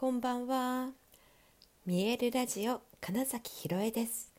[0.00, 0.90] こんばんは。
[1.84, 4.30] 見えるラジオ金崎ひろえです。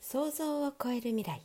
[0.00, 1.42] 想像を超える未来。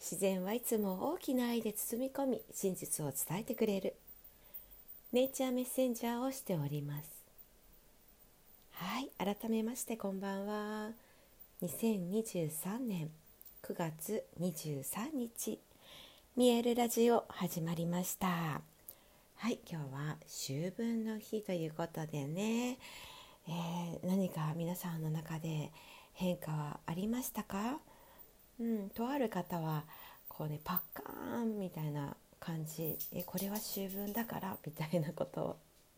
[0.00, 3.94] 自然はいつも大きな愛で包み込み、真実を伝えてくれる。
[5.12, 7.08] ネイチャーメッセンジャーをしております。
[8.72, 10.90] はい、改めましてこんばんは。
[11.62, 13.10] 2023年
[13.62, 15.60] 9月23日、
[16.34, 18.71] 見えるラジオ始まりました。
[19.42, 22.78] はい今日は秋分の日ということでね、
[23.48, 25.72] えー、何か皆さんの中で
[26.12, 27.80] 変化はありましたか？
[28.60, 29.82] うんとある方は
[30.28, 32.96] こうねパッカーンみたいな感じ。
[33.12, 34.56] えこれは秋分だから？
[34.64, 35.56] みたいなことを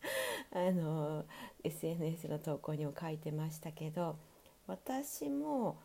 [0.51, 1.25] あの
[1.63, 4.17] SNS の投稿にも書いてましたけど
[4.65, 5.77] 私も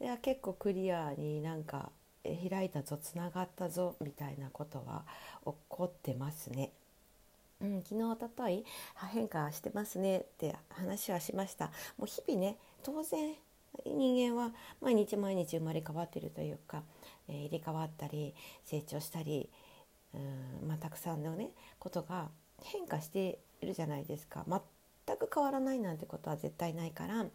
[0.00, 1.90] いや結構クリアになんか
[2.22, 5.04] 開いたぞつながったぞみたいなことは
[5.44, 6.70] 起こってますね。
[7.60, 8.64] うん、昨日おととい
[9.12, 11.66] 変化してますねって話はしました。
[11.96, 13.34] もう日々ね当然
[13.86, 16.82] 人間は毎日毎日生まれ変わってるというか、
[17.28, 18.34] えー、入れ替わったり
[18.64, 19.48] 成長したり
[20.14, 22.28] うん、まあ、たくさんのねことが
[22.62, 24.44] 変化しているじゃないですか。
[25.06, 27.26] 全く変わらないなんてことは絶対ないから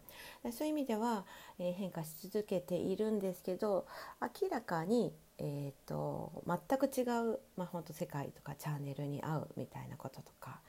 [0.52, 1.24] そういう意味では、
[1.58, 3.86] えー、変化し続けているんですけど
[4.20, 10.60] 明らかにえーと、全く違う、まあ、本当世界とかチャンネルに合うみたいなこととか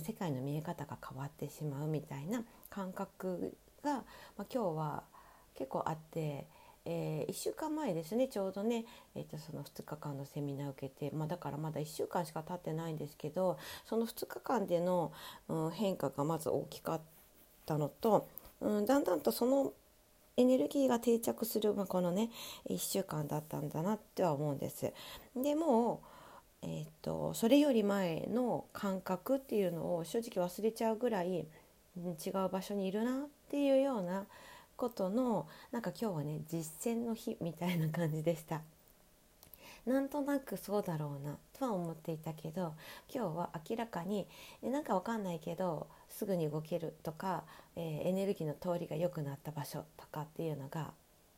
[0.00, 4.02] 世界の見え方が変わってしまうみたいな感覚が、ま
[4.40, 5.04] あ、今日は
[5.54, 6.48] 結構あって、
[6.84, 15.12] えー、1週間前ですねちょうどね、えーと、その2日間のセミナー受けて、まあ、だからまだ1週間しか経ってないんですけどその2日間での、
[15.48, 17.00] うん、変化がまず大きかっ
[17.64, 18.26] たのと、
[18.60, 19.72] うん、だんだんとその
[20.36, 22.30] エネルギーが定着する、まあ、このね
[22.68, 24.92] 1週間だったんだなっては思うんです。
[25.34, 26.02] でも
[26.62, 31.46] えーと、それより前の感覚っていうのを正直忘れちゃうぐらい
[31.96, 34.26] 違う場所にいるなっていうような
[34.76, 38.62] ことのなんか今日はね実践の日みたいな感じでした。
[39.86, 42.74] なんとなくそうだろうなとは思っていたけど
[43.12, 44.26] 今日は明らかに
[44.62, 47.44] なんかわかんないけどすぐに動けるとか、
[47.76, 50.92] えー、エネルギーの通りが良くなった場所とかっていうのが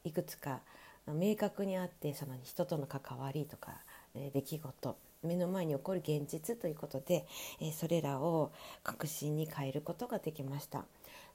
[0.04, 0.60] いくつか
[1.06, 3.72] 明確にあってその人との関わりとか、
[4.14, 7.26] えー、出来事目の前に起こる現実ということで、
[7.60, 10.84] えー、それらを確信に変えることができました。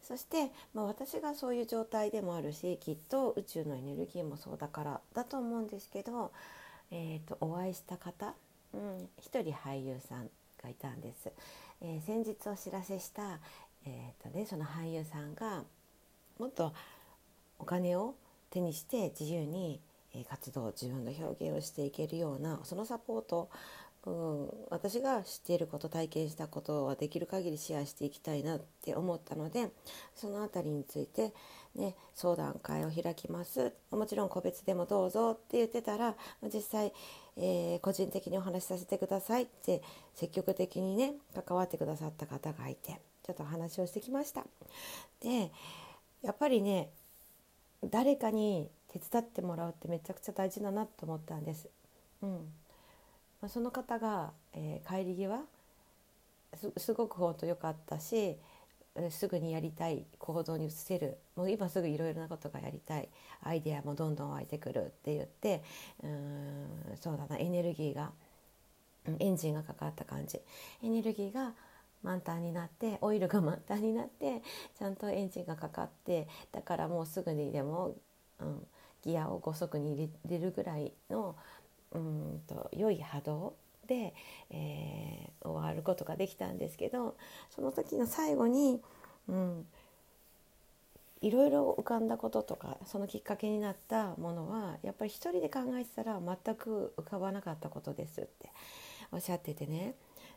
[0.01, 6.31] そして、まあ、私がそういう状態でもあるしきっと宇宙のエネルギーもそうだからだと思うんですけど、
[6.95, 8.35] えーと、お会いした方、
[8.71, 10.29] うん、一人俳優さん
[10.61, 11.31] がいたんです。
[11.81, 13.39] えー、先日お知らせした、
[13.87, 15.63] えーとね、その俳優さんが
[16.37, 16.71] もっと
[17.57, 18.13] お金を
[18.51, 19.81] 手にして自由に
[20.29, 23.49] 活動自分の表現をしていけるようなそのサポート、
[24.05, 29.69] うん、私が知っていること体験したことはできる限りシェアしていきたいなって思ったので
[30.13, 31.33] その辺りについて、
[31.75, 36.15] ね、相談会を開きますもちろん個別でもどうぞって言ってたら
[36.53, 36.93] 実際、
[37.37, 39.81] えー、個人的にお話しさせてくださいって
[40.13, 44.43] 積極的にね関わってくださった方がいてちょっと話をしてきました。
[45.21, 45.49] で
[46.21, 46.89] やっぱりね
[47.89, 51.69] 誰かに手伝ってもらうってめちゃくちゃ大事だなと思ったんです。
[52.21, 52.62] うん
[53.43, 55.41] まあ、その方が、えー、帰り際
[56.77, 58.37] すごく本当良かったし
[59.09, 63.09] すぐにやりたい行動に移せるもう今すぐいろいろなことがやりたい
[63.43, 65.61] アイデアもどんどん湧いてくるって言って
[66.01, 66.67] うん
[67.01, 68.11] そうだなエネルギーが
[69.19, 70.39] エンジンがかかった感じ。
[70.81, 71.51] エネルギーが
[72.01, 74.41] 満タンになってオイルが満タンになって
[74.79, 77.93] ちゃんとエンジンがかかってだからもうすぐにでも、
[78.39, 78.65] うん、
[79.01, 81.35] ギアを5速に入れるぐらいの
[81.93, 83.55] うんと良い波動
[83.87, 84.13] で、
[84.49, 87.15] えー、終わることができたんですけど
[87.49, 88.81] その時の最後に、
[89.27, 89.65] うん、
[91.21, 98.49] いろいろ浮かんだこととかそのきっかけになったものはやっぱり一人で考えてたら全く浮かばなかったことですって
[99.11, 99.95] おっしゃっててね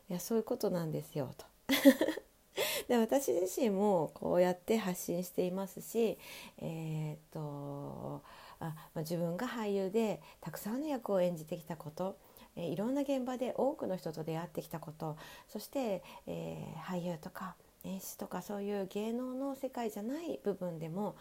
[0.09, 1.45] いやそういうことなんですよと。
[2.87, 6.17] で私自身もこうやって発信していますし、
[6.59, 8.21] えー、っと
[8.59, 12.17] あ、まあ、自分が俳優でたくさんの役を演じてきたこと
[12.57, 15.15] えいろんな現場で多くの人と出会ってきたこと
[15.47, 21.15] そして、えー、俳優とか演出とかそういう芸能の世界じゃない部分でも、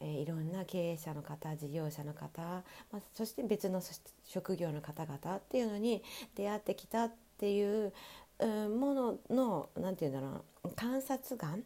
[0.00, 2.42] えー、いろんな経営者の方事業者の方、
[2.92, 3.82] まあ、そして別の
[4.24, 6.02] 職業の方々っていうのに
[6.36, 7.92] 出会ってきたっていう、
[8.38, 11.64] うん、ものの何て言うんだろう観察眼、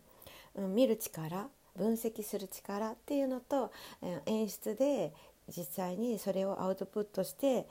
[0.56, 1.48] うん、見る力
[1.80, 3.72] 分析する力っていうのと、
[4.02, 5.14] え、演出で
[5.48, 7.66] 実際にそれをアウトプットして、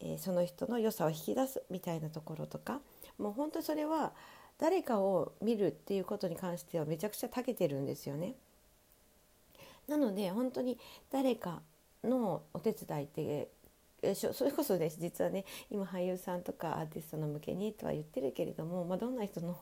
[0.00, 2.80] え、その人の良さを引き出すみたいなところとか
[3.18, 4.12] もう本当それは
[4.58, 8.34] 誰かを見るっていうことに関してはめちゃくちゃ長けてるんですよね。
[9.86, 10.78] なので本当に
[11.10, 11.60] 誰か
[12.02, 13.48] のお手伝いって
[14.14, 19.58] それこそね実はね今俳優さんとかアーティストの向けにとは言ってるけれども、まあ、どんな人の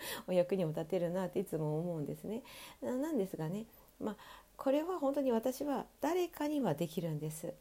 [0.26, 2.42] お役にも立てるなっていつも思うんですね。
[2.82, 3.66] なんですがね、
[4.00, 4.16] まあ、
[4.56, 7.52] これは本当に私は誰かにはできるんです。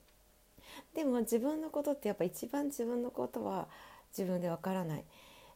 [0.93, 3.67] でも自分のことってやっぱ一番自分のことは
[4.17, 5.03] 自分でわからない、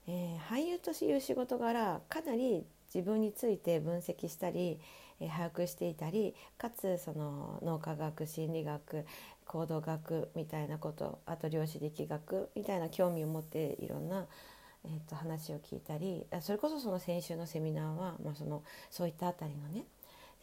[0.08, 4.80] えー、俳優という仕事柄かなり自分について分析したり、
[5.20, 9.06] えー、把握していたりかつその脳科学心理学
[9.46, 14.26] 行動学みたいなことあと量子力学みたいな興味を持っていろんな、
[14.86, 19.86] えー、と話を聞いたりそれこそその先週のセミナーは、まあ、そのそういったあたりのね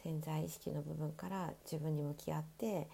[0.05, 2.89] 潜在意識の部分から自分に向き合って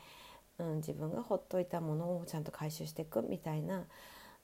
[0.58, 3.84] うん、自分がほっといたものをちゃんと回収していくみたいな、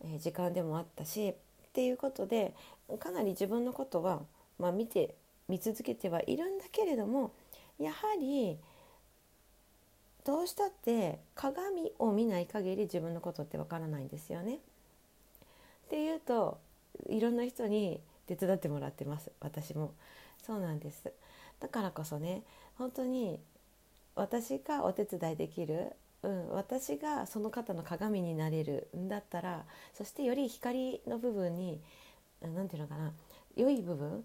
[0.04, 1.34] えー、時間でもあったしっ
[1.72, 2.54] ていうことで
[2.98, 4.20] かなり自分のことは、
[4.58, 5.14] まあ、見て
[5.48, 7.32] 見続けてはいるんだけれども
[7.78, 8.58] やはり
[10.24, 14.56] どうしたって鏡を見ない限り自分のことってわからないんですよね。
[14.56, 14.58] っ
[15.88, 16.58] ていうと
[17.08, 19.30] いろんな人に手伝ってもらってます。
[19.40, 19.94] 私も。
[20.44, 21.12] そうなんです。
[21.60, 22.42] だからこそね
[22.76, 23.38] 本当に
[24.16, 25.92] 私がお手伝いできる、
[26.22, 29.64] うん、私がその方の鏡になれるんだったら
[29.94, 31.80] そしてより光の部分に
[32.40, 33.12] 何て言うのかな
[33.56, 34.24] 良い部分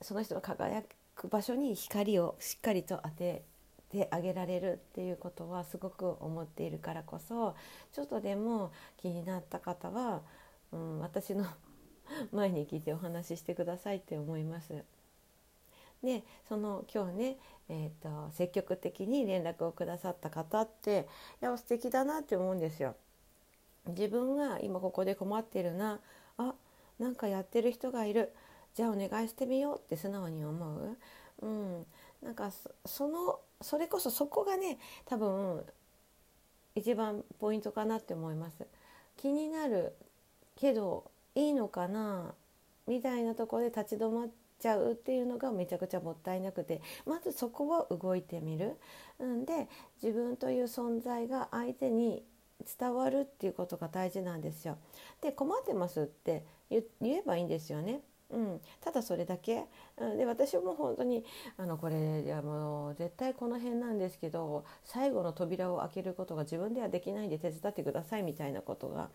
[0.00, 0.82] その人が輝
[1.14, 3.42] く場所に光をしっかりと当て
[3.90, 7.56] てあげられるっていうことはすごく思っているからこそ
[7.92, 8.70] ちょっとでも
[9.00, 10.20] 気になった方は、
[10.72, 11.46] うん、私の
[12.32, 14.84] 前に聞いてお話ししてくださいって思います。
[16.02, 17.36] でその今日ね、
[17.68, 21.08] えーと、積極的に連絡をくださった方って
[21.42, 22.94] いや素敵だなって思うんですよ。
[23.88, 25.98] 自分が今ここで困ってるな
[26.36, 26.54] あ
[26.98, 28.32] なんかやってる人がいる
[28.74, 30.96] じゃあお願いしてみようって素直に思う。
[31.40, 31.86] うん、
[32.22, 32.50] なんか
[32.84, 35.64] そのそれこそそこがね多分
[36.74, 38.66] 一番ポイントかなって思います。
[39.16, 39.94] 気になる
[40.54, 42.34] けどいいのかな？
[42.88, 48.76] みたいなところで立ち止まっちゃうっていうのがめちゃくちゃもったいなくてまずそこを動いてみる。
[49.22, 49.68] んで
[50.02, 52.24] 自分という存在が相手に
[52.78, 54.78] 伝わるっていうことが大事なんですよ。
[55.20, 58.00] で困ってますって言えばいいんですよね。
[58.30, 59.64] うん、ただそれだけ、
[59.96, 61.24] うん、で私も本当に
[61.56, 69.08] あのこれいやもう絶対この辺なんですけど最後の扉を開けることが自分ではできないんで手伝ってくださいみたいなことが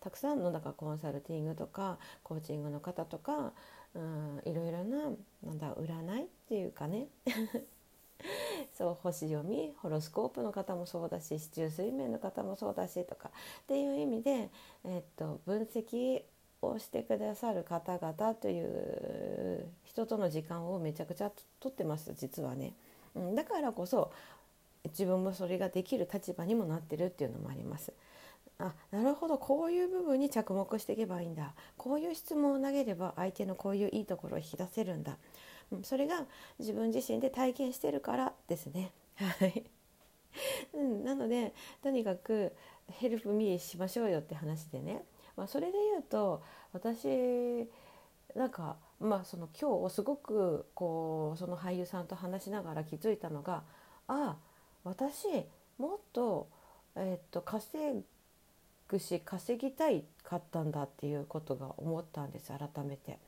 [0.00, 3.52] たくさんのかコンサルティングとかコーチングの方とか
[3.94, 5.10] うんいろいろな
[5.42, 7.08] なんだ占いっていうかね。
[8.74, 13.30] そう星読みホロスコープの方もそうだし市中水面の方もそうだしとか
[13.62, 14.50] っていう意味で、
[14.84, 16.22] えっと、分析
[16.62, 22.74] をしてくださる方々という人との時間をめちゃくちゃとってます実はね、
[23.14, 24.12] うん、だからこそ
[24.84, 27.92] 自分もそれができる立場にもなってるっていうのもあります。
[28.58, 29.38] あなるほど。
[29.38, 31.54] こういう部分に着目していけばいいんだ。
[31.76, 35.16] こういう質問を投げれば相手のこういういいところを引き出せるんだ、
[35.82, 36.24] それが
[36.58, 38.92] 自分自身で体験してるからですね。
[39.16, 39.64] はい。
[40.74, 41.52] うん、なので
[41.82, 42.52] とにかく
[42.88, 45.02] ヘルプミーしましょうよって話でね、
[45.40, 46.42] まあ、それで言うと
[46.74, 47.06] 私
[48.36, 53.62] なんかまあその今日すごくこうその俳優さんと話しながら気づいたのが
[54.06, 54.36] ああ
[54.84, 55.28] 私
[55.78, 56.46] もっと,、
[56.94, 58.04] え、っと稼
[58.86, 63.18] ぐし稼ぎたいかったんだっていうことが思ったんです改めて。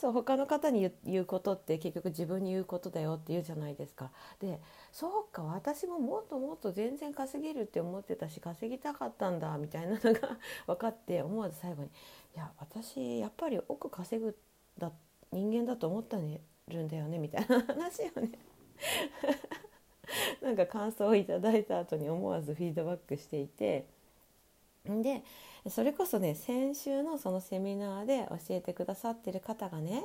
[0.00, 4.10] そう他の方に言うことって結局自分に言うことだよって言うじゃないですか。
[4.40, 4.60] で
[4.92, 11.88] そうか私ももっともっと全然稼げるって思ってたし稼ぎたかったんだみたいなのが 分かって思わず最後に
[12.34, 14.36] 「いや私やっぱり億稼ぐ
[14.78, 14.92] だ
[15.32, 18.30] 人間だと思ったねるんだよね」みたいな話をね
[20.40, 23.86] なんか感想をいただいた後に思わずフィードバックしていて。
[24.84, 25.22] で
[25.70, 30.04] それこそね先週のそのセミナーで教えてくださってる方がね、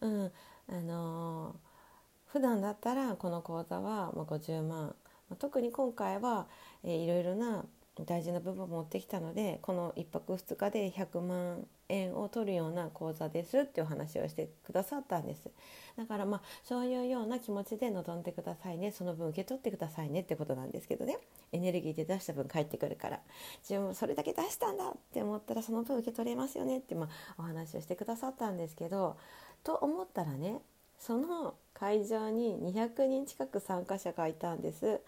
[0.00, 0.32] うん
[0.68, 4.94] あのー、普段だったらこの講座は50万
[5.38, 6.46] 特に今回は、
[6.82, 7.64] えー、いろいろな
[8.06, 15.50] 大事な部分を持ってきたのでこの1泊2日で100万円を取るような講座ですっていう話をしてくださったんです。
[15.96, 18.90] だからまあそういうような気持ちで臨んでくださいね。
[18.90, 21.18] その分受け取ってくださいねってことなんですけどね。
[21.52, 23.20] エネルギーで出した分返ってくるから。
[23.62, 29.16] 自分もそれだけ出したんだって思ったらその分受け取れますよねってまあお話をしてくださったんですけど。
[29.62, 30.60] と思ったらね
[30.98, 35.00] その会場に200人近く参加者がいたんです。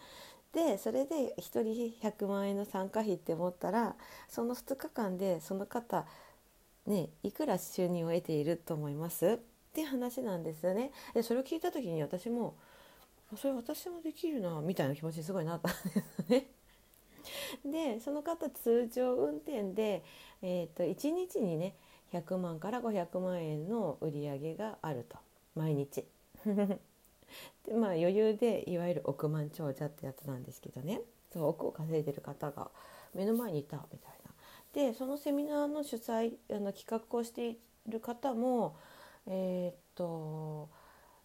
[0.52, 3.94] でそれで1人100万円の参加費って思ったら
[4.26, 6.06] その2日間でその方
[6.86, 9.26] ねいくら収入を得ていると思います？
[9.26, 9.38] っ
[9.72, 10.92] て話なんですよね。
[11.14, 12.56] でそれを聞いた時に私も
[13.36, 15.78] それ私もできるなみたいな気持ちにすごいなったんで
[16.26, 16.46] すね。
[17.66, 20.04] でその方通常運転で、
[20.42, 21.74] えーと、1日にね
[22.12, 25.18] 100万から500万円の売り上げがあると
[25.54, 26.04] 毎日。
[27.64, 31.00] でまあ余裕でいわゆる億万長者ってやつなんですけどね
[31.32, 32.70] そう億を稼いでる方が
[33.12, 34.25] 目の前にいたみたいな。
[34.76, 37.56] でそのセミナーの主催あの企画をしてい
[37.88, 38.76] る方も
[39.26, 40.68] えー、っと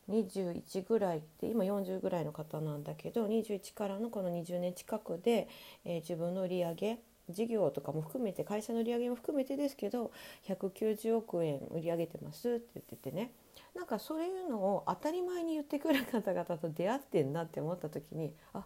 [0.09, 5.49] 21ぐらいって今40ぐらいの方なんだけど21からのこの20年近くで、
[5.83, 10.11] えー、自分の売り上げ事業とかも含めて会社の売り上げも含めてですけど
[10.47, 13.31] 190億円売り上げてますって言っててね
[13.75, 18.63] なんかそういうのを当たり前に言ってくる方々と出会ってんなって思った時にあ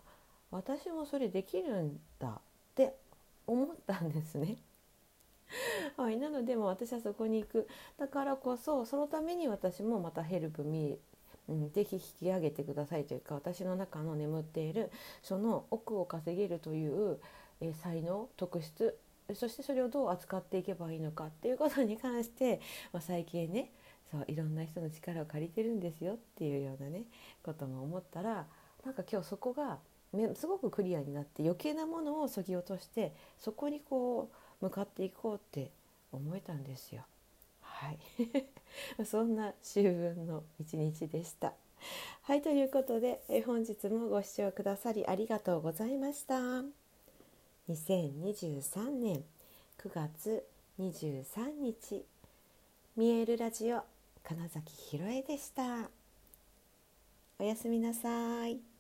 [0.52, 2.40] 私もそれできるんだっ
[2.76, 2.94] て
[3.48, 4.58] 思ったんですね。
[5.98, 7.68] はい、なのでも私はそこに行く。
[7.98, 17.20] だからこそそのために私もまたヘルプミー、うん、ぜひ引き上げてくださいというか私の中の眠っているその奥を稼げるという、
[17.62, 18.98] えー、才能特質
[19.34, 23.72] そしてそれをどう扱っていけばいいのかっていうことに関して、まあ、最近ね
[24.12, 27.04] そういろんな人の力を借りてるんですよっていうようなね
[27.44, 28.46] ことも思ったら
[28.86, 29.80] なんか今日そこが
[30.36, 35.72] すごくクリアになって余計なものをそぎ落としてそこにこう向かっていこうって
[36.12, 37.04] 思えたんですよ。
[37.62, 38.00] はい
[39.06, 41.54] そんな秋分の一日でした。
[42.24, 46.36] はいということでえ本日もご視聴くださりありがとうございました。
[47.70, 49.24] 2023年
[49.80, 50.46] 9月
[50.80, 52.06] 23日
[52.96, 53.84] 見えるラジオ
[54.24, 55.90] 金崎ひろえでした。
[57.38, 58.75] おやすみなさい。